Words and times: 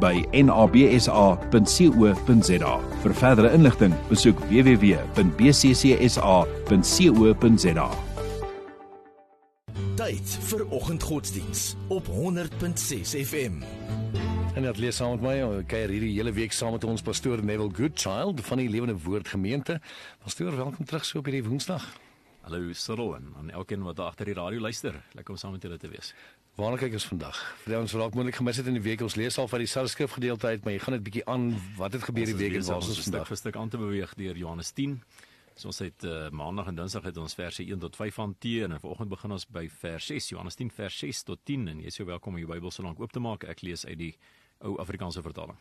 by 0.00 0.24
nabsa.co.za. 0.44 1.60
Vir 3.02 3.14
verdere 3.14 3.52
inligting, 3.54 3.94
besoek 4.08 4.38
www.bccsa.co.za. 4.50 5.08
Tyd 9.98 10.38
vir 10.48 10.62
oggendgodsdiens 10.70 11.76
op 11.88 12.06
100.6 12.06 13.18
FM. 13.24 13.52
En 14.54 14.62
dit 14.62 14.78
lees 14.78 14.96
saam 14.96 15.10
met 15.14 15.22
my, 15.22 15.62
kuier 15.70 15.90
hierdie 15.92 16.14
hele 16.16 16.32
week 16.34 16.52
saam 16.54 16.72
met 16.74 16.84
ons 16.86 17.02
pastoor 17.02 17.44
Neville 17.44 17.70
Goodchild 17.74 18.40
van 18.46 18.58
die 18.62 18.70
Lewende 18.70 18.96
Woord 19.04 19.28
Gemeente. 19.28 19.80
Pastoor, 20.24 20.56
welkom 20.56 20.84
terug 20.84 21.04
so 21.04 21.18
op 21.18 21.24
hierdie 21.30 21.44
Woensdag. 21.46 21.84
Hallo 22.48 22.72
Cyril 22.72 23.14
en 23.14 23.32
aan 23.36 23.50
elkeen 23.50 23.82
wat 23.84 23.98
agter 24.00 24.24
die 24.24 24.34
radio 24.34 24.60
luister. 24.60 24.94
Lekker 25.12 25.34
om 25.34 25.38
saam 25.38 25.52
met 25.52 25.62
julle 25.62 25.76
te 25.76 25.88
wees. 25.92 26.14
Waarna 26.56 26.78
kyk 26.80 26.94
ons 26.96 27.04
vandag? 27.10 27.40
Vir 27.66 27.74
ons 27.76 27.92
raak 28.00 28.14
moontlik 28.16 28.38
gemis 28.40 28.56
het 28.56 28.70
in 28.70 28.78
die 28.78 28.84
week 28.86 29.04
ons 29.04 29.18
lees 29.20 29.36
al 29.36 29.50
van 29.52 29.60
dieselfde 29.60 29.92
skrifgedeelte 29.92 30.54
uit, 30.54 30.64
maar 30.64 30.72
jy 30.72 30.78
gaan 30.80 30.96
dit 30.96 31.04
bietjie 31.10 31.24
aan 31.28 31.44
wat 31.76 31.92
het 31.92 32.06
gebeur 32.08 32.30
die 32.32 32.38
week 32.38 32.56
en 32.56 32.64
waar 32.70 32.80
is 32.80 32.88
ons 32.94 33.02
vandag? 33.04 33.34
Ons 33.36 33.44
stuk 33.44 33.60
aan 33.60 33.68
te 33.68 33.82
beweeg 33.82 34.16
deur 34.16 34.40
Johannes 34.40 34.72
10. 34.72 34.96
So 35.60 35.68
ons 35.74 35.82
het 35.84 36.08
uh, 36.08 36.16
maandag 36.32 36.72
en 36.72 36.80
dinsdag 36.80 37.10
het 37.10 37.20
ons 37.20 37.36
verse 37.36 37.68
1 37.68 37.84
tot 37.84 38.00
5 38.00 38.22
hanteer 38.24 38.64
en 38.70 38.80
vanoggend 38.80 39.12
begin 39.12 39.36
ons 39.36 39.44
by 39.60 39.68
vers 39.84 40.08
6, 40.08 40.32
Johannes 40.32 40.56
10 40.56 40.72
vers 40.80 41.04
6 41.04 41.24
tot 41.28 41.44
10 41.44 41.68
en 41.74 41.84
jy 41.84 41.92
is 41.92 42.00
so 42.00 42.08
welkom 42.08 42.32
om 42.32 42.40
jou 42.40 42.48
Bybel 42.48 42.72
so 42.72 42.86
lank 42.86 42.96
oop 43.04 43.12
te 43.12 43.20
maak. 43.20 43.44
Ek 43.44 43.60
lees 43.60 43.84
uit 43.84 43.98
die 44.06 44.14
ou 44.64 44.78
Afrikaanse 44.80 45.20
vertaling. 45.20 45.60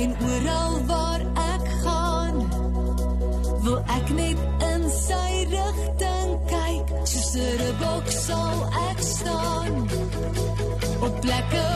En 0.00 0.14
oral 0.32 0.84
waar 0.86 1.20
ek 1.54 1.66
gaan 1.82 2.36
wil 3.64 3.80
ek 3.96 4.12
net 4.20 4.38
in 4.72 4.86
sy 4.96 5.32
rigting 5.52 6.30
kyk. 6.52 6.86
Soos 7.10 7.34
'n 7.36 7.74
bok 7.82 8.06
sal 8.26 8.56
ek 8.88 8.98
staan 9.14 9.72
op 11.06 11.14
plekke 11.20 11.69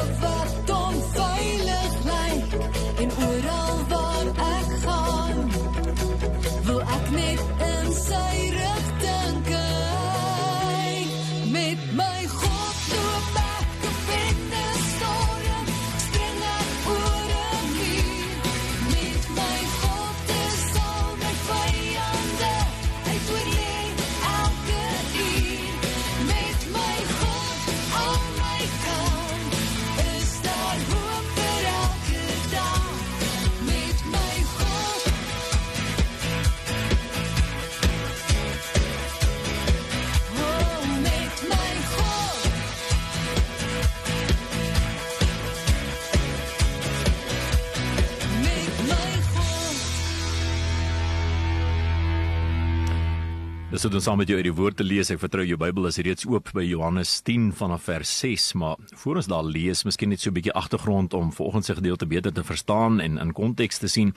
sit 53.85 53.97
ons 53.99 54.07
saam 54.07 54.17
met 54.17 54.31
jou 54.31 54.39
uit 54.39 54.47
die 54.47 54.55
woord 54.57 54.79
te 54.81 54.85
lees. 54.87 55.11
Ek 55.13 55.21
vertrou 55.21 55.43
jou 55.45 55.59
Bybel 55.61 55.91
is 55.91 55.99
reeds 56.01 56.25
oop 56.31 56.49
by 56.57 56.63
Johannes 56.65 57.19
10 57.27 57.51
vanaf 57.59 57.83
vers 57.91 58.13
6, 58.23 58.47
maar 58.63 58.81
voor 59.03 59.21
ons 59.21 59.29
daar 59.29 59.45
lees, 59.45 59.83
miskien 59.85 60.09
net 60.09 60.23
so 60.23 60.31
'n 60.31 60.39
bietjie 60.39 60.55
agtergrond 60.57 61.13
om 61.13 61.33
vanoggend 61.33 61.65
se 61.65 61.75
gedeelte 61.75 62.07
beter 62.07 62.33
te 62.33 62.43
verstaan 62.43 63.01
en 63.01 63.19
in 63.19 63.33
konteks 63.33 63.79
te 63.79 63.89
sien. 63.89 64.15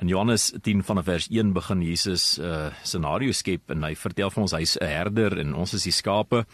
In 0.00 0.08
Johannes 0.08 0.54
10 0.62 0.82
vanaf 0.84 1.04
vers 1.04 1.28
1 1.28 1.52
begin 1.52 1.82
Jesus 1.82 2.38
'n 2.38 2.42
uh, 2.42 2.72
scenario 2.82 3.32
skep 3.32 3.70
en 3.70 3.82
hy 3.82 3.94
vertel 3.94 4.30
vir 4.30 4.42
ons 4.42 4.52
hy's 4.52 4.78
'n 4.80 4.86
herder 4.86 5.38
en 5.38 5.54
ons 5.54 5.74
is 5.74 5.82
die 5.82 5.92
skape 5.92 6.46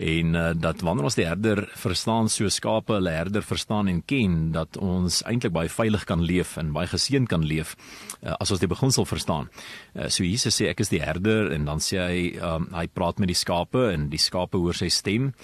en 0.00 0.34
uh, 0.34 0.50
dat 0.56 0.80
wanneer 0.80 1.04
ons 1.10 1.16
die 1.18 1.26
herder 1.28 1.66
verstaan 1.76 2.30
so 2.32 2.48
skape 2.48 2.94
hulle 2.96 3.12
herder 3.12 3.44
verstaan 3.44 3.88
en 3.90 4.00
ken 4.08 4.36
dat 4.54 4.78
ons 4.80 5.20
eintlik 5.28 5.52
baie 5.52 5.68
veilig 5.68 6.06
kan 6.08 6.22
leef 6.24 6.56
en 6.60 6.72
baie 6.72 6.88
geseën 6.88 7.26
kan 7.28 7.44
leef 7.44 7.74
uh, 8.22 8.32
as 8.38 8.52
ons 8.54 8.62
die 8.62 8.70
beginsel 8.70 9.04
verstaan. 9.04 9.50
Uh, 9.92 10.08
so 10.08 10.24
Jesus 10.24 10.56
sê 10.56 10.70
ek 10.72 10.80
is 10.80 10.92
die 10.92 11.02
herder 11.04 11.52
en 11.52 11.68
dan 11.68 11.84
sê 11.84 12.00
hy 12.00 12.22
um, 12.40 12.70
hy 12.72 12.86
praat 12.88 13.20
met 13.20 13.28
die 13.28 13.36
skape 13.36 13.90
en 13.92 14.08
die 14.12 14.20
skape 14.20 14.60
hoor 14.60 14.78
sy 14.78 14.88
stem. 14.88 15.34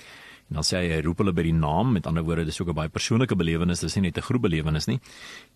En 0.49 0.61
dan 0.61 0.67
sê 0.67 0.79
hy 0.79 0.91
hy 0.95 1.01
roep 1.03 1.19
hulle 1.23 1.35
by 1.35 1.43
die 1.43 1.55
naam, 1.57 1.91
met 1.97 2.07
ander 2.07 2.23
woorde 2.23 2.45
dis 2.47 2.61
ook 2.61 2.69
'n 2.71 2.79
baie 2.79 2.89
persoonlike 2.89 3.35
belewenis, 3.35 3.81
dis 3.81 3.97
nie 3.97 4.03
net 4.03 4.19
'n 4.19 4.23
groep 4.23 4.43
belewenis 4.43 4.87
nie. 4.87 5.01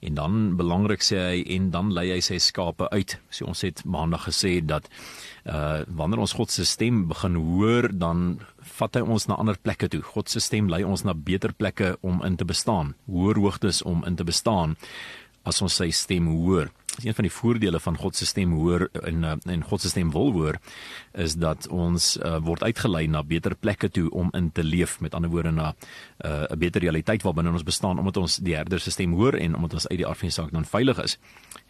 En 0.03 0.15
dan 0.15 0.57
belangrik 0.57 1.01
sê 1.01 1.17
hy 1.17 1.45
en 1.57 1.71
dan 1.71 1.93
lei 1.93 2.11
hy 2.11 2.21
sy 2.21 2.39
skape 2.39 2.91
uit. 2.91 3.19
So 3.31 3.47
ons 3.47 3.61
het 3.63 3.85
maandag 3.85 4.27
gesê 4.27 4.65
dat 4.65 4.89
uh 5.47 5.85
wanneer 5.87 6.19
ons 6.19 6.33
God 6.33 6.51
se 6.51 6.65
stem 6.65 7.07
begin 7.09 7.35
hoor, 7.35 7.89
dan 7.93 8.41
vat 8.59 8.95
hy 8.95 9.01
ons 9.01 9.27
na 9.27 9.35
ander 9.35 9.57
plekke 9.63 9.89
toe. 9.89 10.03
God 10.03 10.29
se 10.29 10.41
stem 10.41 10.69
lei 10.69 10.85
ons 10.85 11.05
na 11.05 11.15
beter 11.15 11.53
plekke 11.53 11.97
om 12.03 12.23
in 12.25 12.37
te 12.37 12.45
bestaan, 12.45 12.95
hoër 13.07 13.37
hoogtes 13.37 13.83
om 13.83 14.05
in 14.05 14.17
te 14.17 14.25
bestaan 14.25 14.77
as 15.45 15.63
ons 15.63 15.75
sy 15.75 15.91
stem 15.91 16.27
hoor. 16.27 16.71
Dis 16.97 17.05
een 17.05 17.15
van 17.15 17.25
die 17.25 17.33
voordele 17.33 17.81
van 17.81 17.97
God 17.97 18.17
se 18.17 18.27
stem 18.27 18.53
hoor 18.53 18.89
en 19.03 19.25
eh, 19.25 19.37
en 19.53 19.63
God 19.65 19.81
se 19.81 19.89
stem 19.89 20.11
wil 20.11 20.33
hoor 20.33 20.59
is 21.13 21.35
dat 21.35 21.69
ons 21.69 22.17
uh, 22.17 22.37
word 22.43 22.63
uitgelei 22.63 23.07
na 23.07 23.23
beter 23.23 23.55
plekke 23.55 23.89
toe 23.91 24.11
om 24.11 24.29
in 24.33 24.53
te 24.53 24.65
leef. 24.65 25.01
Met 25.01 25.15
ander 25.15 25.31
woorde 25.31 25.51
na 25.51 25.75
eh, 26.17 26.31
'n 26.31 26.53
uh, 26.53 26.59
beter 26.59 26.81
realiteit 26.81 27.23
waarbinne 27.23 27.53
ons 27.53 27.63
bestaan 27.63 27.99
omdat 27.99 28.17
ons 28.17 28.37
die 28.37 28.55
herder 28.55 28.81
se 28.81 28.91
stem 28.91 29.13
hoor 29.13 29.35
en 29.35 29.55
omdat 29.55 29.73
ons 29.73 29.89
uit 29.89 29.99
die 29.99 30.07
aard 30.07 30.19
van 30.19 30.29
die 30.29 30.35
saak 30.35 30.51
dan 30.51 30.65
veilig 30.65 31.03
is. 31.03 31.19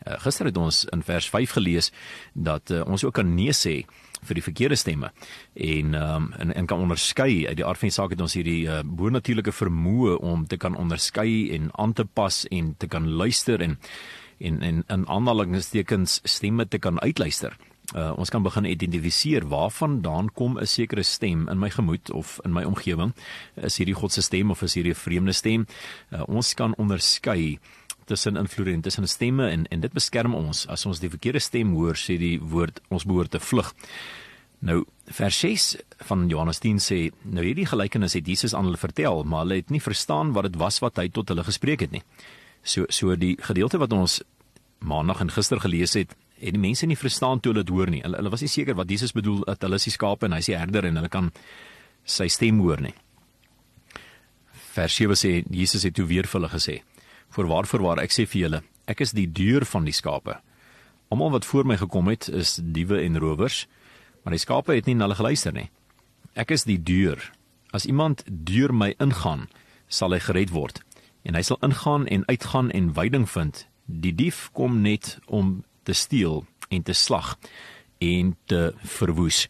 Uh, 0.07 0.15
gister 0.19 0.47
het 0.47 0.57
ons 0.57 0.85
in 0.85 1.03
vers 1.03 1.29
5 1.29 1.51
gelees 1.51 1.93
dat 2.33 2.71
uh, 2.71 2.87
ons 2.87 3.05
ook 3.05 3.15
kan 3.15 3.35
nee 3.35 3.53
sê 3.53 3.85
vir 4.23 4.35
die 4.35 4.45
verkeerde 4.45 4.77
stemme 4.77 5.11
en 5.55 5.95
um, 5.95 6.33
en 6.39 6.53
en 6.55 6.67
kan 6.67 6.81
onderskei 6.81 7.47
uit 7.49 7.57
die 7.57 7.65
aard 7.65 7.79
van 7.79 7.89
die 7.89 7.97
saak 7.97 8.11
het 8.11 8.21
ons 8.21 8.35
hierdie 8.35 8.67
uh, 8.69 8.81
bonatuurlike 8.85 9.53
vermoë 9.53 10.17
om 10.21 10.47
te 10.47 10.57
kan 10.57 10.77
onderskei 10.77 11.51
en 11.57 11.71
aan 11.73 11.93
te 11.93 12.05
pas 12.05 12.47
en 12.51 12.75
te 12.79 12.87
kan 12.87 13.09
luister 13.09 13.61
en 13.61 13.79
en 14.41 14.63
en 14.63 14.85
in 14.89 15.09
aanhalingstekens 15.09 16.21
stemme 16.25 16.69
te 16.69 16.79
kan 16.79 17.01
uitluister. 17.01 17.57
Uh, 17.91 18.13
ons 18.17 18.31
kan 18.31 18.43
begin 18.43 18.65
identifiseer 18.65 19.49
waarvandaan 19.51 20.29
kom 20.35 20.59
'n 20.59 20.67
sekere 20.67 21.03
stem 21.03 21.49
in 21.49 21.59
my 21.59 21.71
gemoed 21.71 22.11
of 22.11 22.39
in 22.45 22.53
my 22.53 22.63
omgewing. 22.63 23.13
Is 23.55 23.77
hierdie 23.77 23.95
God 23.95 24.13
se 24.13 24.23
stem 24.23 24.51
of 24.51 24.63
is 24.63 24.75
hierdie 24.75 24.93
'n 24.93 25.03
vreemde 25.05 25.33
stem? 25.33 25.67
Uh, 26.13 26.23
ons 26.29 26.55
kan 26.55 26.75
onderskei 26.77 27.59
tussen 28.05 28.37
invloede 28.37 28.73
en 28.73 28.81
tussen 28.81 29.09
stemme 29.09 29.49
en 29.49 29.67
en 29.67 29.81
dit 29.81 29.93
beskerm 29.93 30.35
ons 30.35 30.67
as 30.67 30.87
ons 30.87 31.01
die 31.01 31.11
verkeerde 31.11 31.39
stem 31.39 31.75
hoor 31.75 31.95
sê 31.95 32.19
die 32.19 32.39
woord 32.41 32.81
ons 32.89 33.05
behoort 33.05 33.31
te 33.31 33.41
vlug. 33.41 33.75
Nou 34.59 34.85
vers 35.07 35.39
6 35.39 35.77
van 36.09 36.29
Johannes 36.29 36.59
10 36.59 36.79
sê 36.79 36.99
nou 37.23 37.45
hierdie 37.45 37.67
gelykenis 37.67 38.13
het 38.19 38.27
Jesus 38.27 38.55
aan 38.55 38.65
hulle 38.65 38.77
vertel 38.77 39.25
maar 39.25 39.45
hulle 39.45 39.55
het 39.55 39.71
nie 39.71 39.81
verstaan 39.81 40.33
wat 40.33 40.43
dit 40.43 40.57
was 40.57 40.79
wat 40.79 40.97
hy 40.97 41.09
tot 41.09 41.29
hulle 41.29 41.45
gespreek 41.45 41.81
het 41.81 41.91
nie. 41.91 42.03
So 42.63 42.85
so 42.89 43.17
die 43.17 43.37
gedeelte 43.41 43.79
wat 43.79 43.93
ons 43.93 44.21
maandag 44.81 45.21
en 45.21 45.31
gister 45.31 45.61
gelees 45.61 45.95
het, 45.95 46.15
het 46.41 46.57
die 46.57 46.61
mense 46.61 46.87
nie 46.89 46.97
verstaan 46.97 47.41
toe 47.41 47.53
hulle 47.53 47.65
dit 47.65 47.75
hoor 47.75 47.91
nie. 47.93 48.01
Hulle 48.05 48.21
hulle 48.21 48.33
was 48.33 48.45
nie 48.45 48.53
seker 48.53 48.77
wat 48.79 48.91
Jesus 48.91 49.13
bedoel 49.17 49.45
dat 49.49 49.63
hulle 49.65 49.81
is 49.81 49.89
die 49.89 49.95
skape 49.95 50.27
en 50.27 50.37
hy 50.37 50.41
is 50.43 50.51
die 50.51 50.57
herder 50.57 50.89
en 50.89 51.01
hulle 51.01 51.13
kan 51.13 51.31
sy 52.05 52.29
stem 52.33 52.61
hoor 52.65 52.81
nie. 52.81 52.95
Vers 54.75 54.97
7 54.97 55.19
sê 55.19 55.33
Jesus 55.51 55.85
het 55.85 55.97
toe 55.99 56.07
weer 56.09 56.29
vir 56.29 56.41
hulle 56.41 56.53
gesê: 56.53 56.81
"Voorwaar 57.35 57.67
voorwaar 57.67 58.03
ek 58.05 58.13
sê 58.13 58.27
vir 58.27 58.41
julle, 58.41 58.63
ek 58.87 59.01
is 59.01 59.13
die 59.13 59.27
deur 59.27 59.65
van 59.65 59.85
die 59.85 59.93
skape. 59.93 60.41
Almal 61.11 61.31
wat 61.31 61.45
voor 61.45 61.65
my 61.67 61.77
gekom 61.77 62.09
het, 62.09 62.29
is 62.29 62.61
diewe 62.63 63.03
en 63.03 63.19
rowers, 63.19 63.67
maar 64.23 64.33
die 64.33 64.39
skape 64.39 64.75
het 64.75 64.87
nie 64.87 64.95
na 64.95 65.05
hulle 65.05 65.19
geluister 65.19 65.53
nie. 65.53 65.71
Ek 66.35 66.51
is 66.51 66.65
die 66.65 66.79
deur. 66.79 67.19
As 67.73 67.85
iemand 67.85 68.23
deur 68.27 68.73
my 68.73 68.95
ingaan, 68.99 69.49
sal 69.89 70.13
hy 70.13 70.19
gered 70.19 70.51
word." 70.51 70.81
En 71.23 71.35
hy 71.35 71.43
sal 71.47 71.61
ingaan 71.67 72.07
en 72.07 72.27
uitgaan 72.29 72.71
en 72.71 72.95
veiding 72.95 73.27
vind. 73.31 73.67
Die 73.87 74.15
dief 74.15 74.49
kom 74.53 74.81
net 74.81 75.19
om 75.27 75.65
te 75.83 75.93
steel 75.93 76.45
en 76.69 76.83
te 76.83 76.93
slag 76.93 77.37
en 77.99 78.37
te 78.47 78.71
verwoes. 78.99 79.49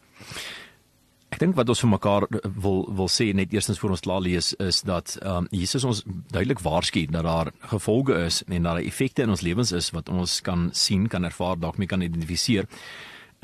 Ek 1.30 1.38
dink 1.38 1.54
wat 1.54 1.68
ons 1.70 1.80
vir 1.84 1.92
mekaar 1.92 2.26
wil 2.58 2.80
wil 2.98 3.10
sê 3.12 3.28
net 3.36 3.52
eerstens 3.54 3.78
voor 3.78 3.94
ons 3.94 4.02
klaar 4.02 4.22
lees 4.24 4.50
is 4.58 4.80
dat 4.82 5.14
ehm 5.20 5.44
um, 5.44 5.48
Jesus 5.54 5.86
ons 5.86 6.02
duidelik 6.34 6.62
waarsku 6.64 7.04
dat 7.06 7.24
daar 7.24 7.52
gevolge 7.70 8.16
is 8.26 8.42
en 8.48 8.56
dat 8.56 8.72
daar 8.72 8.82
effekte 8.82 9.22
in 9.22 9.30
ons 9.30 9.44
lewens 9.46 9.72
is 9.72 9.92
wat 9.94 10.08
ons 10.08 10.40
kan 10.40 10.70
sien, 10.72 11.06
kan 11.08 11.24
ervaar, 11.24 11.58
dalk 11.58 11.78
mee 11.78 11.86
kan 11.86 12.02
identifiseer 12.02 12.66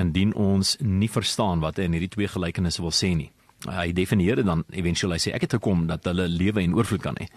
indien 0.03 0.35
ons 0.35 0.77
nie 0.81 1.09
verstaan 1.09 1.63
wat 1.63 1.79
hy 1.79 1.87
in 1.87 1.95
hierdie 1.97 2.13
twee 2.13 2.29
gelykenisse 2.29 2.83
wil 2.83 2.93
sê 2.93 3.15
nie. 3.17 3.31
Hy 3.65 3.93
definieer 3.97 4.43
dit 4.43 4.47
dan 4.47 4.67
eventueel 4.75 5.15
hy 5.15 5.21
sê 5.23 5.33
ek 5.33 5.47
het 5.47 5.57
gekom 5.57 5.87
dat 5.89 6.05
hulle 6.11 6.27
lewe 6.29 6.61
en 6.63 6.75
oorvloed 6.77 7.05
kan 7.07 7.17
hê. 7.21 7.31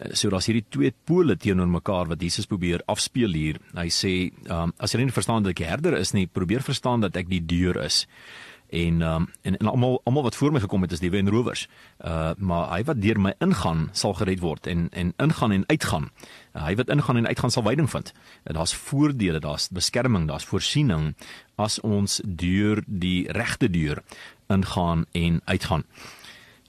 Eh, 0.00 0.14
so 0.16 0.32
daar's 0.32 0.48
hierdie 0.48 0.66
twee 0.68 0.92
pole 1.04 1.36
teenoor 1.36 1.68
mekaar 1.68 2.08
wat 2.10 2.22
Jesus 2.24 2.48
probeer 2.48 2.82
afspeel 2.90 3.34
hier. 3.36 3.60
Hy 3.76 3.88
sê, 3.92 4.14
um, 4.48 4.72
as 4.80 4.94
jy 4.94 5.04
nie 5.04 5.12
verstaan 5.12 5.44
dat 5.44 5.52
ek 5.52 5.66
herder 5.68 5.98
is 5.98 6.14
nie, 6.16 6.26
probeer 6.26 6.64
verstaan 6.64 7.04
dat 7.04 7.16
ek 7.20 7.28
die 7.28 7.42
deur 7.44 7.76
is. 7.84 8.06
En 8.70 9.02
um, 9.02 9.24
en 9.42 9.56
en 9.58 9.66
almal 9.66 9.96
almal 10.06 10.22
wat 10.22 10.36
voor 10.38 10.52
my 10.54 10.60
gekom 10.62 10.84
het 10.86 10.92
is 10.94 11.02
die 11.02 11.10
wen 11.10 11.28
rowers. 11.28 11.64
Uh 11.98 12.36
maar 12.38 12.68
hy 12.70 12.84
wat 12.86 13.00
deur 13.02 13.18
my 13.18 13.32
ingaan 13.42 13.88
sal 13.92 14.14
gered 14.14 14.38
word 14.40 14.68
en 14.70 14.86
en 14.94 15.10
ingaan 15.18 15.52
en 15.52 15.64
uitgaan. 15.66 16.06
Uh, 16.54 16.62
hy 16.68 16.76
wat 16.78 16.92
ingaan 16.94 17.18
en 17.18 17.26
uitgaan 17.26 17.50
sal 17.50 17.66
veiding 17.66 17.90
vind. 17.90 18.12
Uh, 18.46 18.54
daar's 18.54 18.74
voordele, 18.74 19.40
daar's 19.42 19.68
beskerming, 19.74 20.28
daar's 20.28 20.46
voorsiening 20.46 21.16
as 21.58 21.80
ons 21.80 22.20
deur 22.24 22.84
die 22.86 23.26
regte 23.34 23.70
deur 23.70 24.04
ingaan 24.46 25.04
en 25.12 25.42
uitgaan. 25.44 25.84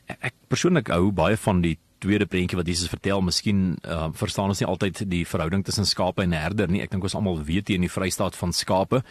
Ek 0.10 0.34
persoonlik 0.50 0.90
hou 0.90 1.12
baie 1.14 1.38
van 1.38 1.62
die 1.62 1.78
tweede 2.02 2.26
prentjie 2.30 2.58
wat 2.60 2.68
Jesus 2.68 2.90
vertel, 2.92 3.22
miskien 3.22 3.78
uh, 3.86 4.10
verstaan 4.18 4.52
ons 4.52 4.62
nie 4.62 4.70
altyd 4.70 5.04
die 5.10 5.22
verhouding 5.28 5.64
tussen 5.66 5.88
skape 5.88 6.26
en 6.26 6.34
herder 6.36 6.72
nie. 6.72 6.82
Ek 6.84 6.92
dink 6.92 7.06
ons 7.06 7.16
almal 7.18 7.42
weet 7.46 7.70
hier 7.70 7.80
in 7.80 7.86
die 7.86 7.94
Vrystaat 7.94 8.38
van 8.40 8.54
skape. 8.56 9.04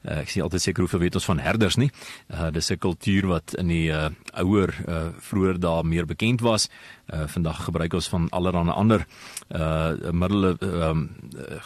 Uh, 0.00 0.22
ek 0.22 0.32
sien 0.32 0.44
altyd 0.46 0.64
seker 0.64 0.86
hoeveel 0.86 1.02
weet 1.04 1.18
ons 1.20 1.28
van 1.28 1.42
herders 1.44 1.76
nie. 1.76 1.90
Uh, 2.32 2.48
dis 2.54 2.70
'n 2.72 2.80
kultuur 2.80 3.28
wat 3.28 3.54
in 3.60 3.68
die 3.68 3.92
uh, 3.92 4.08
ouer 4.40 4.72
uh, 4.88 5.12
vroeër 5.20 5.60
daar 5.60 5.84
meer 5.84 6.06
bekend 6.08 6.40
was. 6.40 6.70
Uh, 7.12 7.26
vandag 7.28 7.64
gebruik 7.68 7.92
ons 7.92 8.08
van 8.08 8.28
allerlei 8.30 8.72
ander 8.72 9.06
uh 9.50 10.12
middele 10.12 10.56
um, 10.60 11.10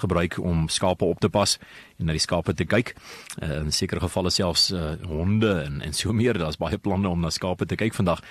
gebruik 0.01 0.39
om 0.39 0.69
skape 0.69 1.05
op 1.05 1.21
te 1.21 1.29
pas 1.29 1.59
en 1.99 2.07
na 2.09 2.17
die 2.17 2.23
skape 2.23 2.55
te 2.55 2.67
kyk. 2.69 2.95
Uh, 3.43 3.61
in 3.63 3.73
sekere 3.73 4.01
gevalle 4.01 4.33
selfs 4.35 4.71
uh, 4.73 4.95
honde 5.09 5.53
en 5.65 5.81
en 5.85 5.93
so 5.97 6.13
meer. 6.13 6.39
Daar's 6.39 6.61
baie 6.61 6.79
planne 6.79 7.09
om 7.09 7.21
na 7.21 7.31
skape 7.31 7.67
te 7.67 7.79
kyk 7.81 7.95
vandag. 7.95 8.23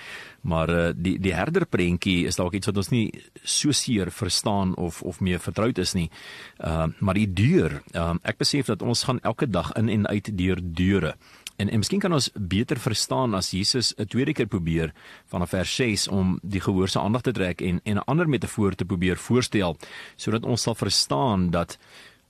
Maar 0.42 0.70
uh, 0.70 0.88
die 0.96 1.16
die 1.18 1.34
herderprentjie 1.34 2.26
is 2.28 2.36
dalk 2.40 2.54
iets 2.54 2.70
wat 2.70 2.82
ons 2.82 2.92
nie 2.92 3.06
so 3.42 3.72
seer 3.72 4.10
verstaan 4.10 4.74
of 4.76 5.02
of 5.02 5.20
meer 5.20 5.40
vertroud 5.40 5.78
is 5.78 5.94
nie. 5.94 6.10
Uh 6.58 6.86
maar 7.00 7.16
die 7.16 7.30
deur, 7.32 7.80
uh, 7.94 8.14
ek 8.22 8.38
besef 8.38 8.68
dat 8.68 8.82
ons 8.82 9.04
gaan 9.08 9.20
elke 9.22 9.46
dag 9.50 9.72
in 9.78 9.88
en 9.88 10.06
uit 10.06 10.30
deur 10.38 10.60
deure. 10.62 11.14
En 11.56 11.70
en 11.70 11.78
miskien 11.78 12.00
kan 12.02 12.12
ons 12.12 12.30
beter 12.34 12.78
verstaan 12.82 13.34
as 13.34 13.50
Jesus 13.50 13.94
'n 13.96 14.06
tweede 14.06 14.32
keer 14.32 14.46
probeer 14.46 14.92
van 15.26 15.46
vers 15.48 15.74
6 15.74 16.08
om 16.08 16.38
die 16.42 16.60
gehoor 16.60 16.88
se 16.88 17.00
aandag 17.00 17.22
te 17.22 17.32
trek 17.32 17.60
en 17.60 17.80
en 17.84 17.96
'n 17.96 18.04
ander 18.06 18.28
metafoor 18.28 18.74
te 18.74 18.84
probeer 18.84 19.16
voorstel 19.16 19.76
sodat 20.16 20.44
ons 20.44 20.62
sal 20.62 20.74
verstaan 20.74 21.50
dat 21.50 21.78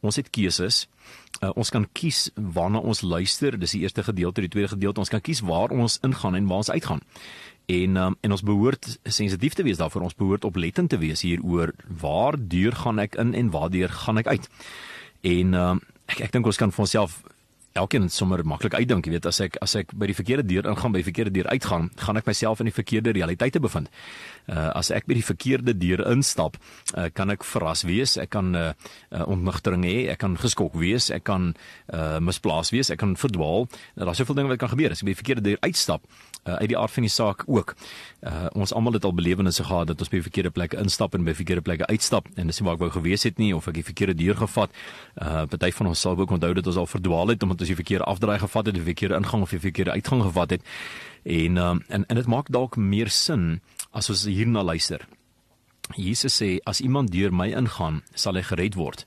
ons 0.05 0.21
het 0.21 0.29
keuses. 0.31 0.85
Uh, 1.41 1.51
ons 1.57 1.71
kan 1.73 1.87
kies 1.97 2.29
waarna 2.37 2.81
ons 2.85 3.01
luister. 3.03 3.59
Dis 3.59 3.75
die 3.77 3.83
eerste 3.85 4.05
gedeelte, 4.07 4.45
die 4.45 4.53
tweede 4.53 4.75
gedeelte. 4.77 5.03
Ons 5.03 5.13
kan 5.13 5.25
kies 5.25 5.43
waar 5.45 5.75
ons 5.75 5.99
ingaan 6.05 6.39
en 6.39 6.49
waar 6.51 6.65
ons 6.65 6.71
uitgaan 6.71 7.03
en 7.67 7.97
um, 7.97 8.17
en 8.21 8.33
ons 8.33 8.43
behoort 8.45 8.99
sensitief 9.05 9.55
te 9.57 9.65
wees 9.65 9.81
daarvoor 9.81 10.03
ons 10.09 10.17
behoort 10.19 10.45
oplettend 10.45 10.91
te 10.93 11.01
wees 11.01 11.25
hieroor 11.25 11.73
waar 12.01 12.37
deur 12.39 12.77
gaan 12.77 13.01
ek 13.01 13.17
in 13.21 13.33
en 13.35 13.51
waar 13.51 13.71
deur 13.73 13.89
gaan 13.89 14.21
ek 14.21 14.29
uit 14.29 14.49
en 15.31 15.55
um, 15.55 15.81
ek 16.13 16.27
ek 16.29 16.35
dink 16.37 16.47
ons 16.47 16.61
kan 16.61 16.75
vir 16.75 16.85
onsself 16.85 17.23
elkeen 17.75 18.07
sommer 18.13 18.45
maklik 18.47 18.77
uitdink, 18.79 19.09
jy 19.09 19.17
weet, 19.17 19.27
as 19.27 19.41
ek 19.43 19.57
as 19.65 19.73
ek 19.81 19.91
by 19.99 20.07
die 20.07 20.15
verkeerde 20.15 20.45
deur 20.47 20.69
ingaan, 20.71 20.93
by 20.95 21.01
die 21.03 21.09
verkeerde 21.09 21.33
deur 21.35 21.49
uitgaan, 21.51 21.89
gaan 21.99 22.21
ek 22.21 22.29
myself 22.29 22.61
in 22.63 22.69
die 22.71 22.75
verkeerde 22.75 23.15
realiteite 23.17 23.59
bevind. 23.63 23.91
Uh 24.47 24.69
as 24.79 24.93
ek 24.95 25.09
by 25.11 25.17
die 25.19 25.25
verkeerde 25.27 25.75
deur 25.75 26.05
instap, 26.13 26.59
uh, 26.95 27.09
kan 27.15 27.35
ek 27.35 27.47
verras 27.49 27.83
wees, 27.89 28.15
ek 28.21 28.31
kan 28.37 28.55
uh, 28.55 28.69
uh, 29.11 29.25
ontnigtering 29.27 29.83
hê, 29.89 29.97
ek 30.13 30.23
kan 30.23 30.37
geskok 30.39 30.77
wees, 30.79 31.11
ek 31.15 31.27
kan 31.27 31.51
uh 31.91 32.21
misplaas 32.23 32.71
wees, 32.75 32.93
ek 32.95 33.03
kan 33.03 33.17
verdwaal. 33.19 33.67
Nou, 33.97 34.07
Daar's 34.07 34.23
soveel 34.23 34.39
dinge 34.39 34.55
wat 34.55 34.63
kan 34.63 34.71
gebeur 34.71 34.95
as 34.95 35.03
ek 35.03 35.11
by 35.11 35.17
die 35.17 35.23
verkeerde 35.25 35.47
deur 35.49 35.63
uitstap. 35.67 36.07
Uh, 36.45 36.59
uit 36.61 36.69
die 36.69 36.77
aard 36.79 36.93
van 36.93 37.07
die 37.07 37.11
saak 37.13 37.43
ook. 37.47 37.75
Uh 38.21 38.47
ons 38.53 38.73
almal 38.77 38.93
het 38.93 39.05
al 39.05 39.15
belewennisse 39.17 39.65
gehad 39.65 39.87
dat 39.87 40.01
ons 40.01 40.11
by 40.13 40.21
verkeerde 40.21 40.51
plekke 40.53 40.77
instap 40.77 41.15
en 41.17 41.25
by 41.25 41.33
verkeerde 41.35 41.65
plekke 41.65 41.87
uitstap 41.89 42.29
en 42.35 42.53
dis 42.53 42.61
nie 42.61 42.67
waar 42.67 42.77
ek 42.77 42.83
wou 42.83 42.91
gewees 42.93 43.25
het 43.25 43.41
nie 43.41 43.55
of 43.57 43.69
ek 43.71 43.79
die 43.79 43.87
verkeerde 43.87 44.15
deur 44.19 44.37
gevat. 44.37 44.77
Uh 45.17 45.47
party 45.49 45.73
van 45.73 45.89
ons 45.89 46.05
sal 46.05 46.21
ook 46.21 46.37
onthou 46.37 46.53
dat 46.55 46.69
ons 46.69 46.77
al 46.77 46.91
verdwaal 46.91 47.33
het 47.33 47.43
omdat 47.43 47.65
as 47.65 47.73
jy 47.73 47.79
verkeerde 47.81 48.05
afdraai 48.05 48.39
gevat 48.45 48.69
het 48.69 48.77
of 48.77 48.85
verkeerde 48.85 49.17
ingang 49.17 49.43
of 49.43 49.57
jy 49.57 49.63
verkeerde 49.65 49.97
uitgang 49.97 50.23
gevat 50.23 50.51
het. 50.59 50.69
En 51.25 51.57
um, 51.57 51.83
en 51.89 52.05
en 52.09 52.21
dit 52.21 52.27
maak 52.27 52.53
dalk 52.53 52.77
meer 52.77 53.09
sin 53.09 53.61
as 53.93 54.11
ons 54.11 54.27
hierna 54.29 54.63
luister. 54.63 55.09
Jesus 55.97 56.37
sê 56.43 56.59
as 56.65 56.81
iemand 56.81 57.13
deur 57.13 57.33
my 57.33 57.53
ingaan, 57.57 58.03
sal 58.15 58.37
hy 58.37 58.45
gered 58.45 58.77
word 58.77 59.07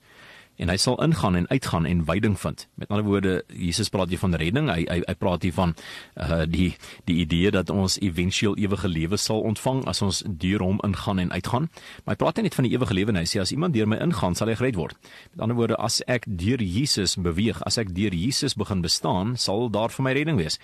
en 0.57 0.69
hy 0.69 0.77
sal 0.81 0.97
ingaan 1.03 1.35
en 1.35 1.47
uitgaan 1.49 1.85
en 1.85 2.03
veiding 2.05 2.39
vind. 2.39 2.67
Met 2.75 2.89
ander 2.89 3.05
woorde, 3.05 3.43
Jesus 3.53 3.89
praat 3.89 4.09
hier 4.09 4.19
van 4.19 4.35
redding. 4.35 4.69
Hy 4.73 4.85
hy, 4.89 4.99
hy 5.05 5.15
praat 5.19 5.45
hier 5.45 5.53
van 5.53 5.75
uh 6.15 6.43
die 6.49 6.71
die 7.05 7.19
idee 7.21 7.51
dat 7.53 7.69
ons 7.69 7.99
éventueel 8.01 8.57
ewige 8.57 8.89
lewe 8.89 9.17
sal 9.21 9.41
ontvang 9.45 9.83
as 9.87 10.01
ons 10.01 10.23
deur 10.27 10.65
hom 10.65 10.81
ingaan 10.83 11.19
en 11.19 11.31
uitgaan. 11.31 11.69
Maar 12.05 12.15
hy 12.15 12.19
praat 12.23 12.41
nie 12.41 12.47
net 12.49 12.57
van 12.57 12.69
die 12.69 12.73
ewige 12.73 12.97
lewe 12.97 13.13
nie. 13.13 13.25
Hy 13.25 13.31
sê 13.35 13.41
as 13.41 13.53
iemand 13.53 13.77
deur 13.77 13.87
my 13.87 14.01
ingaan, 14.01 14.35
sal 14.35 14.49
hy 14.49 14.57
gered 14.57 14.79
word. 14.79 14.97
Met 15.33 15.45
ander 15.45 15.57
woorde, 15.57 15.77
as 15.77 16.01
ek 16.07 16.25
deur 16.27 16.63
Jesus 16.63 17.15
beweeg, 17.15 17.61
as 17.69 17.77
ek 17.77 17.93
deur 17.95 18.15
Jesus 18.15 18.57
begin 18.57 18.81
bestaan, 18.81 19.35
sal 19.37 19.69
daar 19.69 19.93
vir 19.93 20.03
my 20.03 20.15
redding 20.17 20.41
wees. 20.41 20.57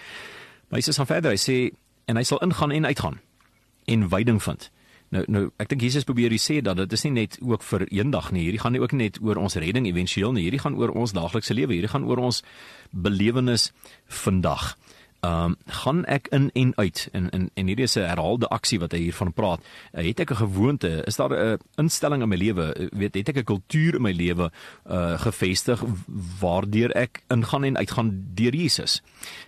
Maar 0.70 0.82
Jesus 0.82 0.98
gaan 0.98 1.10
verder. 1.10 1.38
Hy 1.38 1.42
sê 1.42 1.58
en 2.10 2.18
hy 2.18 2.24
sal 2.28 2.42
ingaan 2.42 2.72
en 2.72 2.86
uitgaan 2.90 3.20
en 3.86 4.10
veiding 4.10 4.42
vind. 4.44 4.70
Nou 5.14 5.24
nou 5.30 5.44
ek 5.62 5.70
dink 5.74 5.84
Jesus 5.86 6.08
probeer 6.08 6.34
hier 6.34 6.42
sê 6.42 6.60
dat 6.66 6.80
dit 6.80 6.96
is 6.98 7.06
nie 7.06 7.14
net 7.20 7.38
ook 7.42 7.64
vir 7.68 7.86
eendag 7.92 8.32
nie. 8.34 8.48
Hierdie 8.48 8.62
gaan 8.64 8.74
nie 8.74 8.82
ook 8.82 8.96
net 8.98 9.20
oor 9.22 9.42
ons 9.42 9.60
redding 9.62 9.86
éventueel 9.90 10.34
nie. 10.34 10.48
Hierdie 10.48 10.64
gaan 10.64 10.78
oor 10.80 10.96
ons 10.98 11.14
daaglikse 11.14 11.54
lewe. 11.54 11.76
Hierdie 11.76 11.92
gaan 11.92 12.08
oor 12.10 12.24
ons 12.32 12.42
belewenis 12.90 13.72
vandag. 14.24 14.74
Ehm 15.24 15.54
um, 15.54 15.56
gaan 15.72 16.02
ek 16.12 16.28
in 16.36 16.50
en 16.54 16.74
uit 16.76 17.08
en 17.12 17.30
en 17.30 17.46
en 17.54 17.68
hierdie 17.68 17.86
is 17.86 17.96
'n 17.96 18.10
herhaalde 18.10 18.48
aksie 18.48 18.80
wat 18.80 18.92
hy 18.92 18.98
hiervan 19.00 19.34
praat. 19.34 19.62
Uh, 19.94 20.04
het 20.04 20.20
ek 20.20 20.32
'n 20.32 20.36
gewoonte? 20.36 21.04
Is 21.06 21.16
daar 21.16 21.32
'n 21.32 21.60
instelling 21.76 22.22
in 22.22 22.30
my 22.30 22.36
lewe? 22.36 22.76
Uh, 22.80 22.88
weet 22.92 23.14
het 23.14 23.30
ek 23.30 23.38
'n 23.38 23.44
kultuur 23.44 23.96
in 23.96 24.02
my 24.02 24.12
lewe 24.12 24.52
uh 24.90 25.20
gevestig 25.20 25.84
waardeur 26.40 26.92
ek 26.92 27.24
ingaan 27.30 27.64
en 27.64 27.78
uitgaan 27.78 28.26
deur 28.34 28.56
Jesus? 28.56 29.02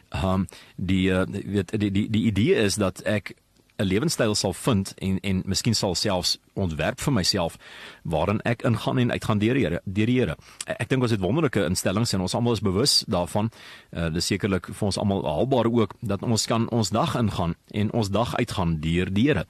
Ehm 0.10 0.26
um, 0.26 0.48
die 0.76 1.10
uh, 1.10 1.26
weet 1.28 1.80
die 1.80 1.92
die 1.92 2.10
die 2.10 2.24
idee 2.24 2.56
is 2.56 2.76
dat 2.76 3.02
ek 3.02 3.36
'n 3.78 3.84
lewenstyl 3.84 4.36
sal 4.36 4.54
vind 4.54 4.94
en 4.98 5.20
en 5.20 5.42
miskien 5.46 5.76
sal 5.76 5.96
selfs 5.96 6.38
ontwerp 6.54 7.00
vir 7.02 7.14
myself 7.14 7.58
waarin 8.04 8.42
ek 8.42 8.64
ingaan 8.64 8.98
en 8.98 9.12
uitgaan 9.12 9.40
deur 9.40 9.54
die 9.54 9.64
Here 9.64 9.82
deur 9.86 10.06
die 10.06 10.20
Here. 10.20 10.38
Ek 10.66 10.90
dink 10.90 11.02
ons 11.02 11.12
het 11.12 11.20
wonderlike 11.20 11.66
instellings 11.66 12.14
en 12.14 12.22
ons 12.22 12.34
almal 12.34 12.54
is 12.54 12.64
bewus 12.64 13.04
daarvan. 13.08 13.52
Uh 13.92 14.10
dis 14.14 14.26
sekerlik 14.26 14.70
vir 14.72 14.86
ons 14.86 14.98
almal 14.98 15.26
haalbaar 15.26 15.68
ook 15.72 15.94
dat 16.02 16.24
ons 16.24 16.46
kan 16.46 16.70
ons 16.70 16.90
dag 16.90 17.16
ingaan 17.16 17.56
en 17.72 17.92
ons 17.92 18.10
dag 18.10 18.36
uitgaan 18.36 18.80
deur 18.80 19.14
die 19.14 19.28
Here. 19.28 19.46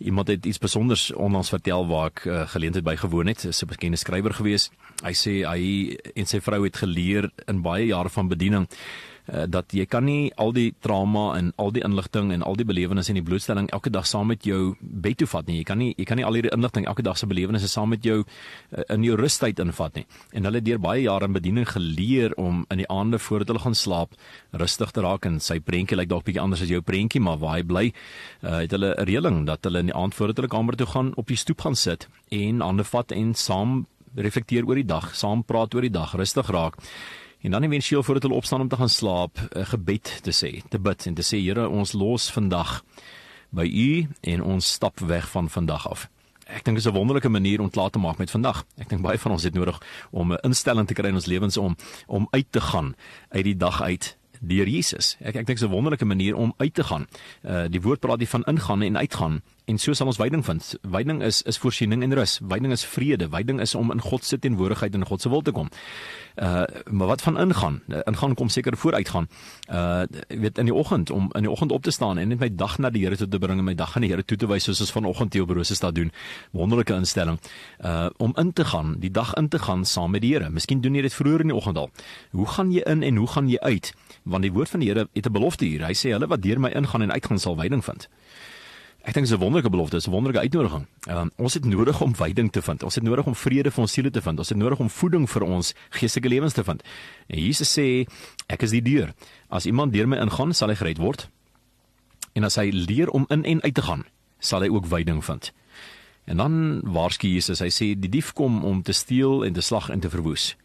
Iemand 0.00 0.28
het 0.28 0.46
iets 0.46 0.56
spesiaals 0.56 1.10
onlangs 1.12 1.48
vertel 1.48 1.86
waar 1.86 2.06
ek 2.06 2.24
uh, 2.24 2.46
geleentheid 2.48 2.84
by 2.84 2.96
gewoon 2.96 3.26
het. 3.26 3.44
'n 3.44 3.66
bekende 3.66 3.96
skrywer 3.96 4.32
gewees. 4.32 4.70
Hy 5.02 5.12
sê 5.12 5.44
hy 5.44 5.96
en 6.14 6.26
sy 6.26 6.40
vrou 6.40 6.64
het 6.64 6.76
geleer 6.76 7.30
in 7.46 7.62
baie 7.62 7.86
jare 7.86 8.08
van 8.08 8.28
bediening 8.28 8.68
uh, 9.28 9.44
dat 9.48 9.72
jy 9.76 9.86
kan 9.86 10.04
nie 10.04 10.32
al 10.36 10.52
die 10.52 10.70
trauma 10.80 11.36
en 11.38 11.52
al 11.56 11.72
die 11.74 11.84
inligting 11.84 12.32
en 12.32 12.42
al 12.42 12.56
die 12.56 12.66
belewennisse 12.66 13.12
en 13.12 13.20
die 13.20 13.26
blootstelling 13.26 13.70
elke 13.74 13.90
dag 13.90 14.06
saam 14.06 14.30
met 14.32 14.46
jou 14.46 14.76
bed 14.80 15.20
toe 15.20 15.28
vat 15.30 15.46
nie. 15.46 15.60
Jy 15.60 15.66
kan 15.68 15.78
nie 15.78 15.90
jy 15.96 16.06
kan 16.08 16.20
nie 16.20 16.26
al 16.26 16.38
hierdie 16.38 16.52
inligting 16.54 16.86
elke 16.86 17.02
dag 17.02 17.18
se 17.18 17.28
belewennisse 17.30 17.68
saam 17.68 17.90
met 17.94 18.04
jou 18.04 18.22
uh, 18.22 18.84
in 18.88 19.04
jou 19.04 19.16
rustyd 19.20 19.60
invat 19.60 20.00
nie. 20.00 20.06
En 20.32 20.44
hulle 20.48 20.60
het 20.62 20.68
deur 20.68 20.80
baie 20.82 21.02
jare 21.02 21.28
in 21.28 21.36
bediening 21.36 21.68
geleer 21.68 22.34
om 22.40 22.64
in 22.70 22.82
die 22.82 22.88
aande 22.90 23.18
voordat 23.18 23.52
hulle 23.52 23.64
gaan 23.64 23.74
slaap 23.74 24.16
rustig 24.52 24.90
te 24.90 25.04
raak 25.04 25.26
en 25.26 25.40
sy 25.40 25.60
prentjie 25.60 25.98
lyk 25.98 26.10
dalk 26.10 26.26
bietjie 26.26 26.42
anders 26.42 26.64
as 26.64 26.72
jou 26.72 26.82
prentjie, 26.82 27.20
maar 27.20 27.38
waar 27.42 27.58
hy 27.58 27.62
bly, 27.66 27.86
uh, 28.42 28.60
het 28.62 28.74
hulle 28.76 28.94
'n 28.96 29.06
reëling 29.06 29.46
dat 29.46 29.64
hulle 29.64 29.78
in 29.78 29.90
die 29.92 29.96
aand 29.96 30.14
voordat 30.14 30.36
hulle 30.36 30.48
kamer 30.48 30.76
toe 30.76 30.86
gaan 30.86 31.12
op 31.16 31.26
die 31.26 31.36
stoep 31.36 31.60
gaan 31.60 31.76
sit 31.76 32.08
en 32.30 32.60
hande 32.60 32.84
vat 32.84 33.12
en 33.12 33.34
saam 33.34 33.86
reflekteer 34.16 34.66
oor 34.66 34.74
die 34.74 34.86
dag, 34.86 35.14
saam 35.14 35.44
praat 35.44 35.74
oor 35.74 35.82
die 35.82 35.94
dag, 35.94 36.14
rustig 36.14 36.50
raak 36.50 36.74
En 37.40 37.50
dan 37.50 37.62
eventueel 37.62 38.02
voordat 38.02 38.22
hulle 38.22 38.36
opstaan 38.36 38.60
om 38.60 38.68
te 38.68 38.76
gaan 38.76 38.88
slaap, 38.88 39.48
'n 39.50 39.66
gebed 39.66 40.18
te 40.22 40.32
sê, 40.32 40.68
te 40.68 40.78
bid 40.78 41.06
en 41.06 41.14
te 41.14 41.22
sê 41.22 41.40
Here, 41.44 41.68
ons 41.68 41.92
los 41.92 42.30
vandag 42.32 42.84
by 43.50 43.64
U 43.64 44.08
en 44.20 44.42
ons 44.42 44.72
stap 44.72 44.98
weg 44.98 45.30
van 45.30 45.50
vandag 45.50 45.88
af. 45.88 46.08
Ek 46.46 46.64
dink 46.64 46.76
dit 46.76 46.86
is 46.86 46.92
'n 46.92 46.94
wonderlike 46.94 47.28
manier 47.28 47.60
om 47.60 47.70
klaar 47.70 47.90
te 47.90 47.98
maak 47.98 48.18
met 48.18 48.30
vandag. 48.30 48.64
Ek 48.76 48.88
dink 48.88 49.02
baie 49.02 49.18
van 49.18 49.32
ons 49.32 49.42
het 49.42 49.54
nodig 49.54 49.82
om 50.10 50.32
'n 50.32 50.38
instelling 50.42 50.86
te 50.86 50.94
kry 50.94 51.08
in 51.08 51.14
ons 51.14 51.26
lewens 51.26 51.56
om 51.56 51.76
om 52.06 52.26
uit 52.30 52.46
te 52.50 52.60
gaan 52.60 52.94
uit 53.28 53.44
die 53.44 53.56
dag 53.56 53.82
uit 53.82 54.16
deur 54.40 54.68
Jesus. 54.68 55.16
Ek 55.20 55.26
ek 55.26 55.46
dink 55.46 55.58
dit 55.58 55.62
is 55.62 55.68
'n 55.68 55.72
wonderlike 55.72 56.04
manier 56.04 56.34
om 56.34 56.54
uit 56.56 56.74
te 56.74 56.84
gaan. 56.84 57.06
Uh 57.42 57.68
die 57.68 57.80
woord 57.80 58.00
praat 58.00 58.18
hier 58.18 58.28
van 58.28 58.44
ingaan 58.44 58.82
en 58.82 58.96
uitgaan 58.96 59.42
en 59.64 59.78
so 59.78 59.92
sal 59.92 60.06
ons 60.06 60.16
veiding 60.16 60.44
vind. 60.44 60.74
Veiding 60.82 61.22
is 61.22 61.42
is 61.42 61.58
voorsiening 61.58 62.02
en 62.02 62.14
rus. 62.14 62.38
Veiding 62.48 62.72
is 62.72 62.84
vrede. 62.84 63.28
Veiding 63.28 63.60
is 63.60 63.74
om 63.74 63.90
in 63.90 64.00
God 64.00 64.24
se 64.24 64.38
teenwoordigheid 64.38 64.94
en 64.94 65.06
God 65.06 65.20
se 65.20 65.28
wil 65.28 65.42
te 65.42 65.52
kom. 65.52 65.68
Uh 66.36 66.64
maar 66.90 67.06
wat 67.06 67.22
van 67.22 67.38
ingaan? 67.38 67.80
Uh, 67.88 67.98
ingaan 68.04 68.34
kom 68.34 68.48
seker 68.48 68.76
vooruit 68.76 69.08
gaan. 69.08 69.28
Uh 69.68 70.02
weet 70.28 70.58
in 70.58 70.64
die 70.64 70.74
oggend 70.74 71.10
om 71.10 71.28
in 71.32 71.42
die 71.42 71.50
oggend 71.50 71.72
op 71.72 71.82
te 71.82 71.90
staan 71.90 72.18
en 72.18 72.28
net 72.28 72.38
my 72.38 72.54
dag 72.54 72.78
na 72.78 72.90
die 72.90 73.04
Here 73.04 73.16
toe 73.16 73.28
te 73.28 73.38
bring 73.38 73.58
en 73.58 73.64
my 73.64 73.74
dag 73.74 73.96
aan 73.96 74.02
die 74.02 74.10
Here 74.10 74.24
toe 74.24 74.36
te 74.36 74.46
wys 74.46 74.64
soos 74.64 74.80
ons 74.80 74.92
vanoggend 74.92 75.32
hier 75.32 75.42
op 75.42 75.50
Rosestad 75.50 75.94
doen. 75.94 76.12
Wonderlike 76.50 76.94
instelling. 76.94 77.40
Uh 77.84 78.08
om 78.16 78.32
in 78.36 78.52
te 78.52 78.64
gaan, 78.64 78.96
die 78.98 79.10
dag 79.10 79.34
in 79.34 79.48
te 79.48 79.58
gaan 79.58 79.84
saam 79.84 80.10
met 80.10 80.20
die 80.20 80.34
Here. 80.34 80.50
Miskien 80.50 80.80
doen 80.80 80.94
jy 80.94 81.02
dit 81.02 81.14
vroeër 81.14 81.40
in 81.40 81.46
die 81.46 81.56
oggend 81.56 81.76
al. 81.76 81.90
Hoe 82.30 82.46
gaan 82.46 82.72
jy 82.72 82.80
in 82.86 83.02
en 83.02 83.16
hoe 83.16 83.26
gaan 83.26 83.48
jy 83.48 83.58
uit? 83.58 83.94
Want 84.22 84.42
die 84.42 84.52
woord 84.52 84.68
van 84.68 84.80
die 84.80 84.88
Here 84.88 85.08
het 85.12 85.26
'n 85.26 85.32
belofte 85.32 85.64
hier. 85.64 85.86
Hy 85.86 85.94
sê 85.94 86.10
hulle 86.12 86.26
wat 86.26 86.42
deur 86.42 86.60
my 86.60 86.70
ingaan 86.70 87.02
en 87.02 87.12
uitgaan 87.12 87.38
sal 87.38 87.56
veiding 87.56 87.84
vind. 87.84 88.08
Ek 89.00 89.14
dink 89.16 89.24
dit 89.24 89.32
is 89.32 89.38
'n 89.38 89.40
wonderlike 89.40 89.70
belofte, 89.70 89.96
is 89.96 90.06
'n 90.06 90.10
wonderlike 90.10 90.40
uitnodiging. 90.40 90.86
Um, 91.08 91.30
ons 91.36 91.54
het 91.54 91.64
nodig 91.64 92.00
om 92.00 92.14
veiding 92.14 92.52
te 92.52 92.62
vind. 92.62 92.82
Ons 92.82 92.94
het 92.94 93.04
nodig 93.04 93.26
om 93.26 93.34
vrede 93.34 93.70
vir 93.70 93.80
ons 93.80 93.92
siele 93.92 94.10
te 94.10 94.20
vind. 94.20 94.38
Ons 94.38 94.48
het 94.48 94.58
nodig 94.58 94.78
om 94.78 94.90
voeding 94.90 95.30
vir 95.30 95.42
ons 95.42 95.74
geestelike 95.90 96.28
lewens 96.28 96.52
te 96.52 96.64
vind. 96.64 96.82
En 97.26 97.38
Jesus 97.38 97.78
sê, 97.78 98.06
ek 98.46 98.62
is 98.62 98.70
die 98.70 98.82
deur. 98.82 99.14
As 99.48 99.66
iemand 99.66 99.92
deur 99.92 100.08
my 100.08 100.16
ingaan, 100.16 100.54
sal 100.54 100.68
hy 100.68 100.74
gered 100.74 100.98
word. 100.98 101.28
En 102.32 102.44
as 102.44 102.54
hy 102.56 102.70
leer 102.70 103.10
om 103.10 103.24
in 103.28 103.44
en 103.44 103.62
uit 103.62 103.74
te 103.74 103.82
gaan, 103.82 104.04
sal 104.38 104.60
hy 104.60 104.68
ook 104.68 104.86
veiding 104.86 105.24
vind. 105.24 105.52
En 106.24 106.36
dan 106.36 106.80
waarsku 106.84 107.28
Jesus, 107.28 107.58
hy 107.58 107.68
sê 107.68 107.98
die 107.98 108.10
dief 108.10 108.32
kom 108.32 108.64
om 108.64 108.82
te 108.82 108.92
steel 108.92 109.44
en 109.44 109.52
te 109.52 109.60
slag 109.60 109.88
en 109.90 110.00
te 110.00 110.10
verwoes. 110.10 110.56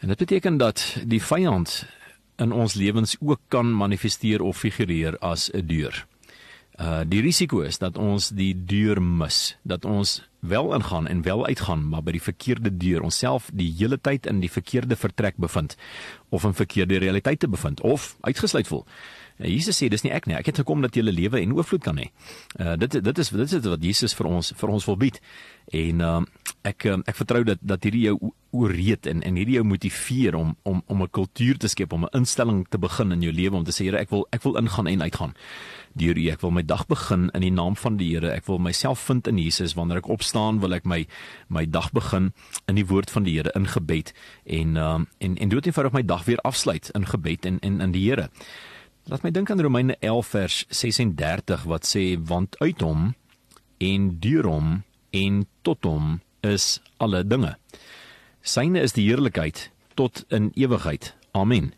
En 0.00 0.08
dit 0.08 0.18
beteken 0.18 0.56
dat 0.56 0.96
die 1.06 1.22
vyand 1.22 1.86
in 2.36 2.52
ons 2.52 2.74
lewens 2.74 3.16
ook 3.20 3.40
kan 3.48 3.76
manifesteer 3.76 4.42
of 4.42 4.58
figureer 4.58 5.18
as 5.18 5.50
'n 5.54 5.66
deur. 5.66 6.06
Uh 6.82 7.02
die 7.06 7.20
risiko 7.22 7.60
is 7.62 7.78
dat 7.78 7.98
ons 8.00 8.32
die 8.34 8.52
deur 8.66 8.98
mis, 9.02 9.54
dat 9.62 9.84
ons 9.86 10.16
wel 10.42 10.72
ingaan 10.74 11.06
en 11.06 11.22
wel 11.22 11.44
uitgaan, 11.46 11.84
maar 11.88 12.02
by 12.02 12.16
die 12.16 12.22
verkeerde 12.22 12.72
deur, 12.74 13.04
onsself 13.06 13.50
die 13.54 13.68
hele 13.78 14.00
tyd 14.00 14.26
in 14.26 14.40
die 14.42 14.50
verkeerde 14.50 14.98
vertrek 14.98 15.38
bevind 15.38 15.76
of 16.34 16.42
in 16.48 16.56
verkeerde 16.58 16.98
realiteite 16.98 17.48
bevind 17.48 17.80
of 17.86 18.16
uitgesluit 18.26 18.66
voel. 18.66 18.82
Uh, 19.42 19.48
Jesus 19.50 19.78
sê 19.82 19.88
dis 19.90 20.04
nie 20.06 20.12
ek 20.14 20.28
nie, 20.30 20.36
ek 20.38 20.52
het 20.52 20.62
gekom 20.62 20.82
dat 20.82 20.96
jy 20.96 21.02
lewe 21.02 21.40
en 21.40 21.56
oorvloed 21.56 21.82
kan 21.82 21.98
hê. 21.98 22.10
Uh 22.58 22.76
dit 22.76 23.02
dit 23.02 23.18
is 23.18 23.30
dit 23.30 23.56
is 23.58 23.66
wat 23.66 23.82
Jesus 23.82 24.14
vir 24.14 24.30
ons 24.30 24.52
vir 24.56 24.68
ons 24.70 24.86
wil 24.86 24.96
bied. 24.96 25.20
En 25.72 26.00
uh 26.00 26.20
ek 26.62 26.86
ek 26.86 27.16
vertrou 27.18 27.42
dat 27.44 27.58
dat 27.60 27.82
hierdie 27.82 28.06
jou 28.06 28.32
ooreed 28.52 29.06
en 29.06 29.22
en 29.22 29.36
hierdie 29.36 29.56
jou 29.58 29.64
motiveer 29.66 30.36
om 30.38 30.56
om 30.62 30.82
om 30.86 31.02
'n 31.02 31.10
kultuur 31.10 31.58
te 31.58 31.68
skep, 31.68 31.92
om 31.92 32.04
'n 32.04 32.18
instelling 32.18 32.66
te 32.68 32.78
begin 32.78 33.12
in 33.12 33.22
jou 33.22 33.32
lewe 33.32 33.56
om 33.56 33.64
te 33.64 33.72
sê 33.72 33.84
Here, 33.84 33.98
ek 33.98 34.10
wil 34.10 34.26
ek 34.32 34.42
wil 34.42 34.56
ingaan 34.56 34.86
en 34.86 35.02
uitgaan 35.02 35.34
deur 35.94 36.16
U. 36.16 36.28
Ek 36.30 36.40
wil 36.40 36.50
my 36.50 36.62
dag 36.62 36.86
begin 36.86 37.30
in 37.34 37.40
die 37.40 37.52
naam 37.52 37.76
van 37.76 37.96
die 37.96 38.12
Here. 38.14 38.32
Ek 38.32 38.46
wil 38.46 38.58
myself 38.58 39.00
vind 39.00 39.26
in 39.26 39.38
Jesus 39.38 39.74
wanneer 39.74 40.00
ek 40.02 40.08
opstaan, 40.08 40.60
wil 40.60 40.74
ek 40.74 40.84
my 40.84 41.06
my 41.48 41.64
dag 41.66 41.92
begin 41.92 42.32
in 42.68 42.74
die 42.74 42.86
woord 42.86 43.10
van 43.10 43.22
die 43.24 43.36
Here 43.36 43.52
in 43.54 43.66
gebed 43.66 44.12
en 44.46 44.76
um, 44.76 45.06
en 45.18 45.36
en 45.36 45.48
dood 45.48 45.66
eenvoudig 45.66 45.92
my 45.92 46.02
dag 46.02 46.24
weer 46.24 46.38
afsluit 46.38 46.90
in 46.94 47.06
gebed 47.06 47.46
en 47.46 47.58
en 47.60 47.80
in 47.80 47.92
die 47.92 48.08
Here. 48.08 48.28
Laat 49.10 49.24
my 49.26 49.32
dink 49.34 49.50
aan 49.50 49.60
Romeine 49.60 49.96
11 49.98 50.26
vers 50.30 50.56
36 50.70 51.64
wat 51.66 51.86
sê 51.88 52.04
want 52.22 52.54
uit 52.62 52.80
hom 52.86 53.08
en 53.82 54.04
deur 54.22 54.46
hom 54.46 54.68
en 55.10 55.40
tot 55.66 55.82
hom 55.88 56.20
is 56.46 56.76
alle 57.02 57.24
dinge. 57.26 57.56
Syne 58.46 58.78
is 58.78 58.94
die 58.94 59.08
heerlikheid 59.08 59.70
tot 59.98 60.22
in 60.30 60.52
ewigheid. 60.54 61.16
Amen. 61.34 61.72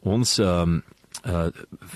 Ons 0.00 0.38
ehm 0.40 0.78
um, 0.78 0.84
uh 1.28 1.50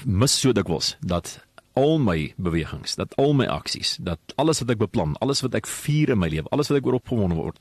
mis 0.05 0.35
so 0.41 0.53
dikwels 0.53 0.95
dat 1.01 1.39
al 1.79 1.97
my 2.03 2.35
bewegings, 2.37 2.97
dat 3.01 3.15
al 3.17 3.33
my 3.37 3.47
aksies, 3.49 3.95
dat 4.01 4.21
alles 4.37 4.61
wat 4.61 4.75
ek 4.75 4.81
beplan, 4.81 5.15
alles 5.25 5.41
wat 5.45 5.55
ek 5.57 5.69
vier 5.71 6.13
in 6.13 6.21
my 6.21 6.29
lewe, 6.29 6.51
alles 6.53 6.69
wat 6.69 6.81
ek 6.81 6.89
oor 6.89 6.99
opgewonde 6.99 7.39
word, 7.39 7.61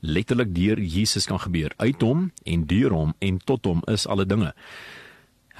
letterlik 0.00 0.50
deur 0.56 0.80
Jesus 0.82 1.28
kan 1.30 1.38
gebeur. 1.42 1.74
Uit 1.78 2.02
hom 2.02 2.30
en 2.42 2.66
deur 2.66 2.96
hom 2.96 3.14
en 3.18 3.38
tot 3.38 3.70
hom 3.70 3.84
is 3.86 4.08
alle 4.10 4.26
dinge. 4.26 4.50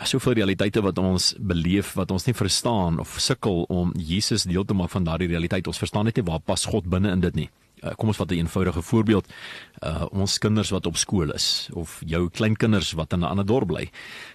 Soveel 0.04 0.32
realiteite 0.32 0.80
wat 0.80 0.98
ons 0.98 1.34
beleef 1.38 1.92
wat 1.98 2.10
ons 2.10 2.24
nie 2.24 2.34
verstaan 2.34 2.98
of 3.00 3.16
sukkel 3.20 3.64
om 3.68 3.92
Jesus 3.96 4.46
deel 4.48 4.64
te 4.64 4.74
maak 4.74 4.90
van 4.90 5.04
daardie 5.04 5.28
realiteit. 5.28 5.66
Ons 5.66 5.78
verstaan 5.78 6.04
net 6.08 6.16
nie 6.16 6.24
waar 6.24 6.40
pas 6.40 6.64
God 6.64 6.88
binne 6.88 7.12
in 7.12 7.20
dit 7.20 7.34
nie. 7.34 7.48
Uh, 7.80 7.94
kom 7.96 8.10
ons 8.12 8.16
vat 8.16 8.30
'n 8.30 8.44
eenvoudige 8.44 8.82
voorbeeld. 8.82 9.26
Uh 9.82 10.06
ons 10.12 10.38
kinders 10.38 10.70
wat 10.70 10.86
op 10.86 10.96
skool 10.96 11.32
is 11.32 11.68
of 11.72 12.02
jou 12.04 12.28
kleinkinders 12.28 12.92
wat 12.92 13.12
in 13.12 13.20
'n 13.20 13.24
ander 13.24 13.46
dorp 13.46 13.68
bly 13.68 13.90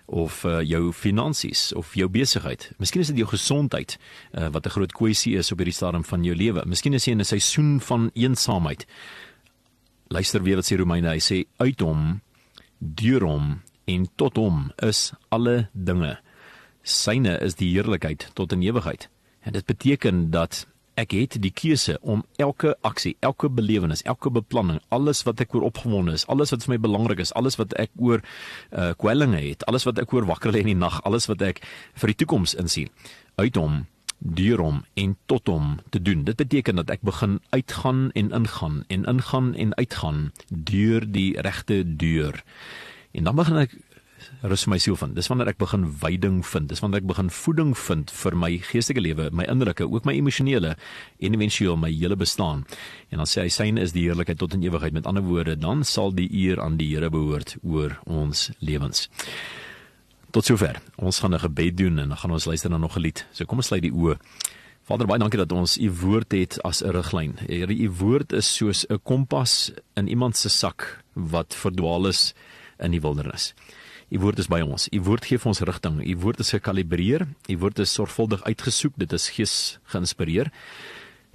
of 0.06 0.44
uh, 0.46 0.62
jou 0.62 0.94
finansies 0.94 1.74
of 1.74 1.94
jou 1.94 2.10
besigheid. 2.10 2.72
Miskien 2.78 3.02
is 3.02 3.08
dit 3.08 3.18
jou 3.18 3.28
gesondheid 3.28 3.98
uh, 4.34 4.48
wat 4.50 4.66
'n 4.66 4.70
groot 4.70 4.92
kwessie 4.92 5.38
is 5.38 5.52
op 5.52 5.58
hierdie 5.58 5.74
stadium 5.74 6.04
van 6.04 6.24
jou 6.24 6.36
lewe. 6.36 6.66
Miskien 6.66 6.94
is 6.94 7.06
jy 7.06 7.12
in 7.12 7.20
'n 7.20 7.26
seisoen 7.26 7.82
van 7.82 8.12
eensaamheid. 8.14 8.86
Luister 10.08 10.44
weer 10.44 10.56
wat 10.56 10.66
sê 10.66 10.78
Romeine, 10.78 11.10
hy 11.10 11.20
sê 11.20 11.46
uit 11.58 11.80
hom, 11.80 12.22
deur 12.80 13.22
hom 13.22 13.62
en 13.86 14.08
tot 14.15 14.38
hom 14.38 14.70
is 14.86 15.12
alle 15.30 15.68
dinge. 15.74 16.15
Syne 16.86 17.39
is 17.42 17.58
die 17.58 17.72
heerlikheid 17.74 18.30
tot 18.38 18.54
in 18.54 18.62
ewigheid. 18.65 19.10
En 19.46 19.54
dit 19.54 19.65
beteken 19.65 20.30
dat 20.34 20.65
ek 20.96 21.12
het 21.12 21.36
die 21.44 21.51
keuse 21.51 21.98
om 22.01 22.24
elke 22.42 22.75
aksie, 22.88 23.15
elke 23.20 23.50
belewenis, 23.51 24.04
elke 24.08 24.32
beplanning, 24.32 24.80
alles 24.96 25.24
wat 25.27 25.42
ek 25.44 25.56
oor 25.56 25.68
opgewonde 25.68 26.15
is, 26.15 26.24
alles 26.32 26.54
wat 26.56 26.63
vir 26.63 26.75
my 26.75 26.80
belangrik 26.88 27.20
is, 27.20 27.34
alles 27.36 27.60
wat 27.60 27.75
ek 27.82 27.92
oor 28.00 28.24
uh 28.72 28.94
kwellinge 29.01 29.42
het, 29.44 29.65
alles 29.70 29.86
wat 29.88 30.00
ek 30.01 30.13
oor 30.15 30.27
wakker 30.30 30.56
lê 30.56 30.63
in 30.63 30.72
die 30.72 30.80
nag, 30.80 31.01
alles 31.04 31.27
wat 31.32 31.44
ek 31.44 31.62
vir 32.00 32.13
die 32.13 32.20
toekoms 32.24 32.56
insien, 32.62 32.89
uit 33.36 33.60
hom 33.60 33.84
deur 34.20 34.62
hom 34.63 34.80
en 34.96 35.18
tot 35.27 35.51
hom 35.51 35.75
te 35.92 36.00
doen. 36.01 36.24
Dit 36.25 36.39
beteken 36.39 36.80
dat 36.80 36.89
ek 36.96 37.04
begin 37.06 37.39
uitgaan 37.51 38.10
en 38.15 38.32
ingaan 38.32 38.84
en 38.88 39.04
ingaan 39.12 39.54
en 39.54 39.75
uitgaan 39.75 40.32
deur 40.48 41.04
die 41.12 41.36
regte 41.42 41.84
deur. 41.84 42.39
En 43.16 43.24
dan 43.24 43.36
begin 43.36 43.58
ek 43.62 43.76
rus 44.46 44.66
my 44.70 44.78
siel 44.82 44.98
vind. 45.00 45.16
Dis 45.18 45.30
wanneer 45.32 45.52
ek 45.52 45.60
begin 45.62 45.86
veiding 46.02 46.40
vind. 46.48 46.70
Dis 46.70 46.82
wanneer 46.84 47.02
ek 47.02 47.10
begin 47.10 47.30
voeding 47.34 47.74
vind 47.78 48.12
vir 48.14 48.38
my 48.40 48.52
geestelike 48.70 49.04
lewe, 49.04 49.30
my 49.36 49.46
innerlike, 49.52 49.86
ook 49.86 50.08
my 50.08 50.16
emosionele 50.18 50.76
en 51.24 51.38
eventueel 51.38 51.78
my 51.80 51.92
hele 51.94 52.18
bestaan. 52.20 52.66
En 53.14 53.22
dan 53.22 53.30
sê 53.30 53.46
hy 53.46 53.54
syne 53.54 53.84
is 53.84 53.96
die 53.96 54.06
heerlikheid 54.08 54.40
tot 54.42 54.56
in 54.58 54.66
ewigheid. 54.66 54.96
Met 54.96 55.08
ander 55.10 55.26
woorde, 55.26 55.58
dan 55.60 55.86
sal 55.88 56.14
die 56.16 56.28
eer 56.46 56.62
aan 56.64 56.80
die 56.82 56.92
Here 56.96 57.10
behoort 57.12 57.58
oor 57.64 57.98
ons 58.06 58.50
lewens. 58.60 59.10
Tot 60.36 60.46
sover. 60.46 60.82
Ons 60.98 61.20
gaan 61.20 61.34
'n 61.34 61.40
gebed 61.40 61.78
doen 61.78 62.00
en 62.00 62.10
dan 62.10 62.18
gaan 62.18 62.32
ons 62.32 62.46
luister 62.46 62.70
na 62.70 62.78
nog 62.78 62.98
'n 62.98 63.02
lied. 63.02 63.26
So 63.32 63.46
kom 63.46 63.58
ons 63.58 63.68
sluit 63.68 63.82
die 63.82 63.92
oë. 63.92 64.18
Vader 64.86 65.08
baie 65.08 65.20
dankie 65.20 65.40
dat 65.40 65.52
ons 65.52 65.78
u 65.78 65.90
woord 65.90 66.32
het 66.32 66.62
as 66.64 66.84
'n 66.84 66.92
riglyn. 66.92 67.38
Here, 67.48 67.74
u 67.74 67.90
woord 67.90 68.34
is 68.34 68.56
soos 68.56 68.86
'n 68.90 69.00
kompas 69.04 69.72
in 69.96 70.08
iemand 70.08 70.38
se 70.38 70.50
sak 70.50 71.04
wat 71.14 71.56
verdwaal 71.56 72.08
is 72.08 72.34
in 72.79 72.91
die 72.91 73.01
wildernis. 73.01 73.53
U 74.10 74.20
woord 74.20 74.39
is 74.39 74.48
by 74.48 74.62
ons. 74.62 74.88
U 74.94 75.01
woord 75.01 75.25
gee 75.25 75.38
vir 75.41 75.50
ons 75.50 75.63
rigting. 75.65 76.01
U 76.05 76.17
woord 76.22 76.39
is 76.39 76.53
gekalibreer. 76.53 77.27
U 77.50 77.58
woord 77.58 77.79
is 77.79 77.94
sorgvuldig 77.94 78.44
uitgesoek. 78.46 78.94
Dit 79.01 79.13
is 79.13 79.29
gees 79.34 79.55
geïnspireer. 79.89 80.51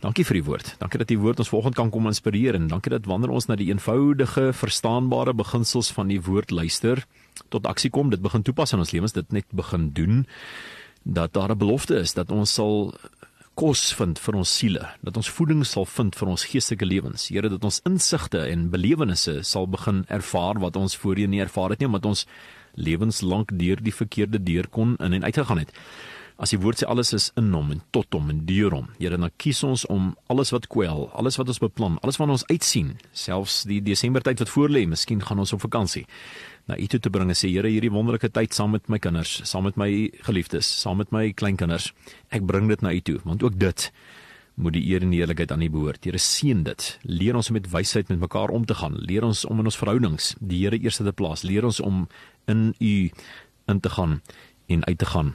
Dankie 0.00 0.24
vir 0.24 0.38
u 0.38 0.42
woord. 0.44 0.76
Dankie 0.80 0.98
dat 1.02 1.10
u 1.12 1.18
woord 1.20 1.42
ons 1.42 1.50
vanoggend 1.52 1.76
kan 1.76 1.90
kom 1.92 2.06
inspireer 2.08 2.56
en 2.56 2.70
dankie 2.70 2.92
dat 2.94 3.04
wanneer 3.04 3.34
ons 3.36 3.50
na 3.50 3.56
die 3.60 3.68
eenvoudige, 3.68 4.46
verstaanbare 4.56 5.34
beginsels 5.36 5.90
van 5.92 6.08
u 6.08 6.16
woord 6.24 6.54
luister, 6.56 7.04
tot 7.52 7.68
aksie 7.68 7.90
kom, 7.92 8.08
dit 8.08 8.22
begin 8.22 8.42
toepas 8.46 8.72
in 8.72 8.80
ons 8.80 8.94
lewens, 8.96 9.12
dit 9.12 9.36
net 9.36 9.44
begin 9.52 9.90
doen 9.92 10.24
dat 11.04 11.32
daar 11.36 11.52
'n 11.52 11.58
belofte 11.58 12.00
is 12.00 12.14
dat 12.16 12.30
ons 12.32 12.48
sal 12.52 12.94
kos 13.60 13.90
vind 13.92 14.16
vir 14.24 14.38
ons 14.40 14.50
siele, 14.56 14.86
dat 15.04 15.18
ons 15.20 15.28
voeding 15.36 15.60
sal 15.68 15.84
vind 15.84 16.16
vir 16.16 16.30
ons 16.32 16.44
geestelike 16.48 16.86
lewens. 16.88 17.26
Here, 17.28 17.50
dat 17.52 17.64
ons 17.68 17.82
insigte 17.88 18.40
en 18.48 18.70
belewennisse 18.72 19.42
sal 19.44 19.68
begin 19.68 20.06
ervaar 20.08 20.62
wat 20.62 20.78
ons 20.80 20.96
voorheen 20.96 21.34
nie 21.34 21.42
ervaar 21.44 21.74
het 21.74 21.82
nie, 21.82 21.90
omdat 21.90 22.08
ons 22.08 22.24
lewenslank 22.80 23.52
deur 23.60 23.82
die 23.84 23.92
verkeerde 23.92 24.40
deur 24.40 24.70
kon 24.72 24.94
in 25.04 25.18
en 25.18 25.26
uit 25.26 25.36
gegaan 25.36 25.60
het. 25.60 25.74
As 26.40 26.54
die 26.54 26.58
woord 26.62 26.80
sê 26.80 26.86
alles 26.88 27.10
is 27.12 27.26
in 27.36 27.50
hom 27.52 27.68
en 27.74 27.82
tot 27.92 28.16
hom 28.16 28.30
en 28.32 28.38
deur 28.48 28.72
hom. 28.72 28.86
Here, 28.96 29.18
dan 29.20 29.28
kies 29.36 29.58
ons 29.66 29.82
om 29.92 30.14
alles 30.32 30.54
wat 30.54 30.70
kwel, 30.72 31.10
alles 31.12 31.36
wat 31.36 31.50
ons 31.52 31.60
beplan, 31.60 31.98
alles 32.00 32.16
wat 32.16 32.32
ons 32.32 32.46
uitsien, 32.48 32.94
selfs 33.12 33.66
die 33.68 33.82
Desember 33.84 34.24
tyd 34.24 34.40
wat 34.40 34.52
voorlê, 34.52 34.86
miskien 34.88 35.20
gaan 35.20 35.42
ons 35.44 35.52
op 35.52 35.60
vakansie 35.66 36.06
na 36.70 36.78
U 36.80 36.86
toe 36.88 37.00
te 37.02 37.12
bring 37.12 37.28
en 37.28 37.36
sê 37.36 37.50
Here, 37.52 37.68
hierdie 37.68 37.92
wonderlike 37.92 38.30
tyd 38.32 38.56
saam 38.56 38.72
met 38.72 38.88
my 38.88 38.96
kinders, 39.02 39.34
saam 39.44 39.68
met 39.68 39.76
my 39.80 39.90
geliefdes, 40.24 40.70
saam 40.80 41.02
met 41.02 41.12
my 41.12 41.26
kleinkinders, 41.36 41.90
ek 42.32 42.48
bring 42.48 42.72
dit 42.72 42.80
na 42.80 42.94
U 42.96 43.04
toe, 43.04 43.18
want 43.26 43.44
ook 43.44 43.60
dit 43.60 43.90
moet 44.60 44.76
die 44.76 44.84
eer 44.94 45.04
en 45.04 45.12
die 45.12 45.20
eerlikheid 45.20 45.52
aan 45.52 45.64
U 45.64 45.70
behoort. 45.72 46.04
Here 46.04 46.20
seën 46.20 46.64
dit. 46.64 46.88
Leer 47.08 47.36
ons 47.36 47.48
om 47.52 47.56
met 47.56 47.68
wysheid 47.72 48.08
met 48.12 48.20
mekaar 48.20 48.52
om 48.52 48.66
te 48.68 48.76
gaan. 48.76 48.96
Leer 49.08 49.24
ons 49.24 49.46
om 49.48 49.60
in 49.60 49.68
ons 49.68 49.78
verhoudings 49.80 50.34
die 50.40 50.64
Here 50.64 50.80
eerste 50.80 51.04
te 51.04 51.16
plaas. 51.16 51.44
Leer 51.48 51.68
ons 51.68 51.80
om 51.84 52.06
in 52.48 52.70
U 52.76 52.94
in 53.72 53.80
te 53.80 53.92
gaan 53.96 54.20
en 54.68 54.84
uit 54.84 54.98
te 55.00 55.08
gaan 55.08 55.34